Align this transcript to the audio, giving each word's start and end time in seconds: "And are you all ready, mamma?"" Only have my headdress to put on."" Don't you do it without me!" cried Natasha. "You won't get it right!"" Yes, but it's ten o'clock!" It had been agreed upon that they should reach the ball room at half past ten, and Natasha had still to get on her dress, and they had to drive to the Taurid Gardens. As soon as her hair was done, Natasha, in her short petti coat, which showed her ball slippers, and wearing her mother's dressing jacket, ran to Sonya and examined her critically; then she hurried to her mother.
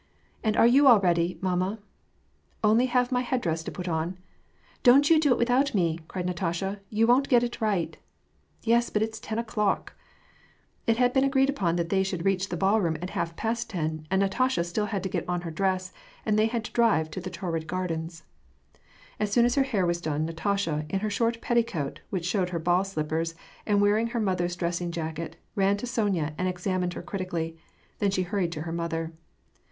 "And 0.43 0.57
are 0.57 0.65
you 0.65 0.87
all 0.87 0.99
ready, 0.99 1.37
mamma?"" 1.41 1.77
Only 2.63 2.87
have 2.87 3.11
my 3.11 3.21
headdress 3.21 3.61
to 3.65 3.71
put 3.71 3.87
on."" 3.87 4.17
Don't 4.81 5.11
you 5.11 5.19
do 5.19 5.31
it 5.31 5.37
without 5.37 5.75
me!" 5.75 5.99
cried 6.07 6.25
Natasha. 6.25 6.79
"You 6.89 7.05
won't 7.05 7.29
get 7.29 7.43
it 7.43 7.61
right!"" 7.61 7.95
Yes, 8.63 8.89
but 8.89 9.03
it's 9.03 9.19
ten 9.19 9.37
o'clock!" 9.37 9.93
It 10.87 10.97
had 10.97 11.13
been 11.13 11.23
agreed 11.23 11.51
upon 11.51 11.75
that 11.75 11.89
they 11.89 12.01
should 12.01 12.25
reach 12.25 12.49
the 12.49 12.57
ball 12.57 12.81
room 12.81 12.97
at 12.99 13.11
half 13.11 13.35
past 13.35 13.69
ten, 13.69 14.07
and 14.09 14.21
Natasha 14.21 14.61
had 14.61 14.65
still 14.65 14.87
to 14.87 14.99
get 15.07 15.29
on 15.29 15.41
her 15.41 15.51
dress, 15.51 15.93
and 16.25 16.33
they 16.35 16.47
had 16.47 16.63
to 16.65 16.71
drive 16.73 17.11
to 17.11 17.21
the 17.21 17.29
Taurid 17.29 17.67
Gardens. 17.67 18.23
As 19.19 19.31
soon 19.31 19.45
as 19.45 19.53
her 19.53 19.61
hair 19.61 19.85
was 19.85 20.01
done, 20.01 20.25
Natasha, 20.25 20.83
in 20.89 21.01
her 21.01 21.11
short 21.11 21.41
petti 21.41 21.67
coat, 21.67 21.99
which 22.09 22.25
showed 22.25 22.49
her 22.49 22.57
ball 22.57 22.83
slippers, 22.83 23.35
and 23.67 23.79
wearing 23.81 24.07
her 24.07 24.19
mother's 24.19 24.55
dressing 24.55 24.89
jacket, 24.91 25.35
ran 25.53 25.77
to 25.77 25.85
Sonya 25.85 26.33
and 26.39 26.47
examined 26.47 26.93
her 26.95 27.03
critically; 27.03 27.59
then 27.99 28.09
she 28.09 28.23
hurried 28.23 28.51
to 28.53 28.61
her 28.63 28.71
mother. 28.73 29.13